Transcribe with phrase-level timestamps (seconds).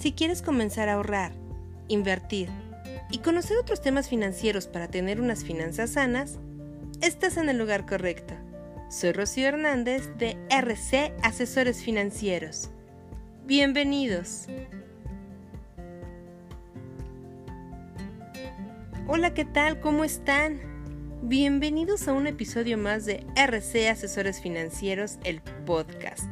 [0.00, 1.32] Si quieres comenzar a ahorrar,
[1.88, 2.48] invertir
[3.10, 6.38] y conocer otros temas financieros para tener unas finanzas sanas,
[7.02, 8.32] estás en el lugar correcto.
[8.88, 12.70] Soy Rocío Hernández de RC Asesores Financieros.
[13.44, 14.46] Bienvenidos.
[19.06, 19.80] Hola, ¿qué tal?
[19.80, 20.60] ¿Cómo están?
[21.24, 26.29] Bienvenidos a un episodio más de RC Asesores Financieros, el podcast.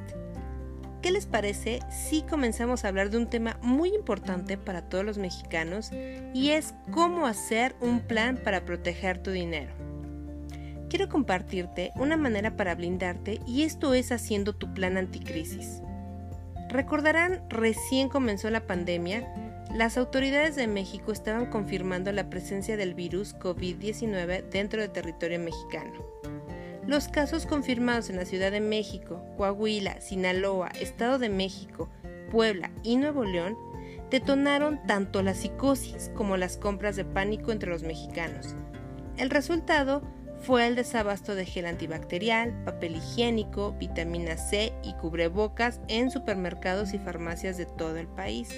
[1.03, 5.17] ¿Qué les parece si comenzamos a hablar de un tema muy importante para todos los
[5.17, 5.93] mexicanos
[6.35, 9.73] y es cómo hacer un plan para proteger tu dinero?
[10.91, 15.83] Quiero compartirte una manera para blindarte y esto es haciendo tu plan anticrisis.
[16.69, 19.33] Recordarán, recién comenzó la pandemia,
[19.73, 26.18] las autoridades de México estaban confirmando la presencia del virus COVID-19 dentro del territorio mexicano.
[26.89, 31.91] Los casos confirmados en la Ciudad de México, Coahuila, Sinaloa, Estado de México,
[32.31, 33.59] Puebla y Nuevo León
[34.11, 38.55] detonaron tanto la psicosis como las compras de pánico entre los mexicanos.
[39.19, 40.01] El resultado
[40.41, 46.99] fue el desabasto de gel antibacterial, papel higiénico, vitamina C y cubrebocas en supermercados y
[46.99, 48.49] farmacias de todo el país.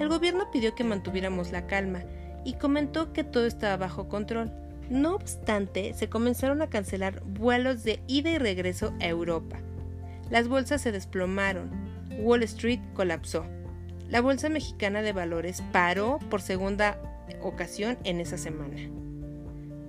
[0.00, 2.04] El gobierno pidió que mantuviéramos la calma
[2.44, 4.50] y comentó que todo estaba bajo control
[4.90, 9.58] no obstante, se comenzaron a cancelar vuelos de ida y regreso a Europa.
[10.30, 11.70] Las bolsas se desplomaron.
[12.18, 13.44] Wall Street colapsó.
[14.08, 16.98] La Bolsa Mexicana de Valores paró por segunda
[17.42, 18.76] ocasión en esa semana.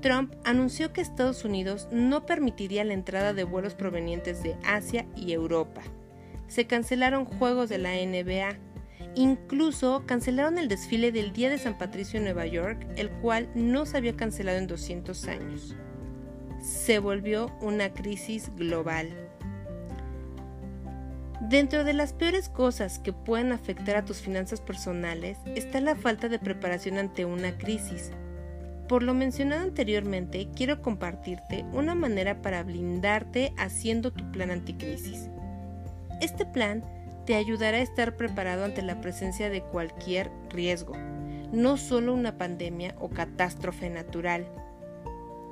[0.01, 5.33] Trump anunció que Estados Unidos no permitiría la entrada de vuelos provenientes de Asia y
[5.33, 5.81] Europa.
[6.47, 8.57] Se cancelaron juegos de la NBA,
[9.15, 13.85] Incluso cancelaron el desfile del Día de San Patricio en Nueva York, el cual no
[13.85, 15.75] se había cancelado en 200 años.
[16.61, 19.09] Se volvió una crisis global.
[21.41, 26.27] Dentro de las peores cosas que pueden afectar a tus finanzas personales está la falta
[26.27, 28.11] de preparación ante una crisis.
[28.89, 35.29] Por lo mencionado anteriormente, quiero compartirte una manera para blindarte haciendo tu plan anticrisis.
[36.21, 36.83] Este plan
[37.29, 40.93] te ayudará a estar preparado ante la presencia de cualquier riesgo,
[41.51, 44.47] no solo una pandemia o catástrofe natural.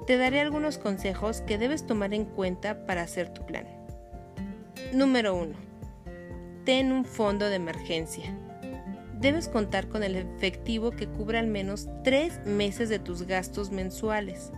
[0.07, 3.67] Te daré algunos consejos que debes tomar en cuenta para hacer tu plan.
[4.91, 5.53] Número 1.
[6.65, 8.35] Ten un fondo de emergencia.
[9.13, 14.51] Debes contar con el efectivo que cubra al menos 3 meses de tus gastos mensuales.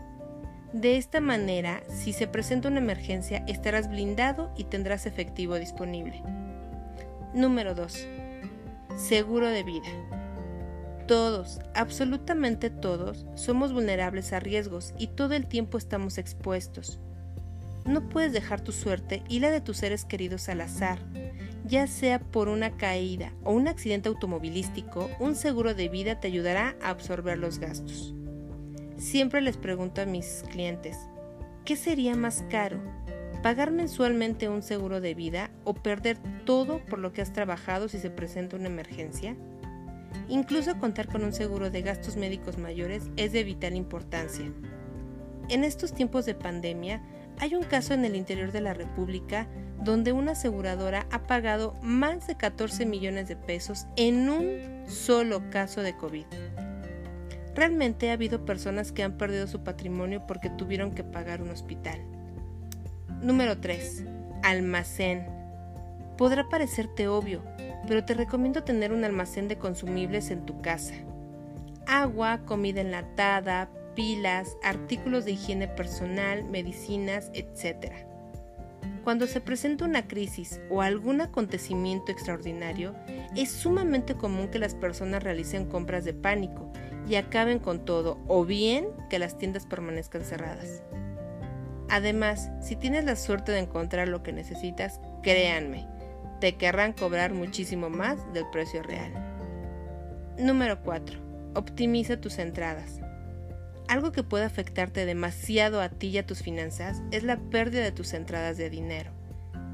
[0.72, 6.24] De esta manera, si se presenta una emergencia, estarás blindado y tendrás efectivo disponible.
[7.34, 8.08] Número 2.
[8.96, 9.88] Seguro de vida.
[11.08, 17.00] Todos, absolutamente todos, somos vulnerables a riesgos y todo el tiempo estamos expuestos.
[17.86, 20.98] No puedes dejar tu suerte y la de tus seres queridos al azar.
[21.66, 26.76] Ya sea por una caída o un accidente automovilístico, un seguro de vida te ayudará
[26.82, 28.16] a absorber los gastos.
[28.98, 30.98] Siempre les pregunto a mis clientes,
[31.64, 32.80] ¿qué sería más caro?
[33.42, 38.00] Pagar mensualmente un seguro de vida o perder todo por lo que has trabajado si
[38.00, 39.36] se presenta una emergencia?
[40.28, 44.52] Incluso contar con un seguro de gastos médicos mayores es de vital importancia.
[45.50, 47.02] En estos tiempos de pandemia,
[47.40, 49.48] hay un caso en el interior de la República
[49.84, 55.82] donde una aseguradora ha pagado más de 14 millones de pesos en un solo caso
[55.82, 56.26] de COVID.
[57.56, 62.19] Realmente ha habido personas que han perdido su patrimonio porque tuvieron que pagar un hospital.
[63.22, 64.06] Número 3.
[64.44, 65.28] Almacén.
[66.18, 67.44] Podrá parecerte obvio,
[67.86, 70.94] pero te recomiendo tener un almacén de consumibles en tu casa.
[71.86, 77.92] Agua, comida enlatada, pilas, artículos de higiene personal, medicinas, etc.
[79.04, 82.96] Cuando se presenta una crisis o algún acontecimiento extraordinario,
[83.36, 86.72] es sumamente común que las personas realicen compras de pánico
[87.06, 90.84] y acaben con todo o bien que las tiendas permanezcan cerradas.
[91.90, 95.88] Además, si tienes la suerte de encontrar lo que necesitas, créanme,
[96.40, 99.12] te querrán cobrar muchísimo más del precio real.
[100.38, 101.20] Número 4.
[101.56, 103.02] Optimiza tus entradas.
[103.88, 107.92] Algo que puede afectarte demasiado a ti y a tus finanzas es la pérdida de
[107.92, 109.12] tus entradas de dinero.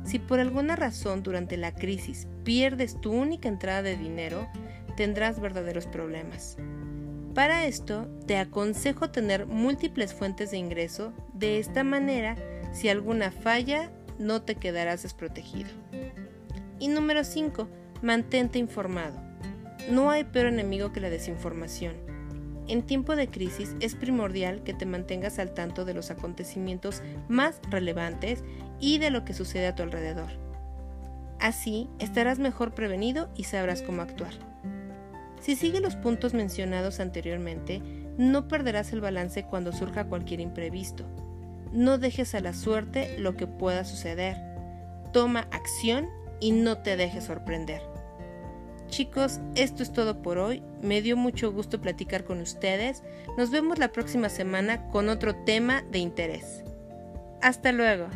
[0.05, 4.47] Si por alguna razón durante la crisis pierdes tu única entrada de dinero,
[4.95, 6.57] tendrás verdaderos problemas.
[7.35, 12.37] Para esto, te aconsejo tener múltiples fuentes de ingreso, de esta manera,
[12.71, 15.69] si alguna falla, no te quedarás desprotegido.
[16.79, 17.67] Y número 5.
[18.01, 19.19] Mantente informado.
[19.91, 21.97] No hay peor enemigo que la desinformación.
[22.69, 27.59] En tiempo de crisis es primordial que te mantengas al tanto de los acontecimientos más
[27.69, 28.45] relevantes
[28.79, 30.31] y de lo que sucede a tu alrededor.
[31.41, 34.33] Así estarás mejor prevenido y sabrás cómo actuar.
[35.45, 37.79] Si sigues los puntos mencionados anteriormente,
[38.17, 41.05] no perderás el balance cuando surja cualquier imprevisto.
[41.71, 44.37] No dejes a la suerte lo que pueda suceder.
[45.13, 46.09] Toma acción
[46.39, 47.83] y no te dejes sorprender.
[48.87, 50.63] Chicos, esto es todo por hoy.
[50.81, 53.03] Me dio mucho gusto platicar con ustedes.
[53.37, 56.63] Nos vemos la próxima semana con otro tema de interés.
[57.43, 58.07] Hasta luego.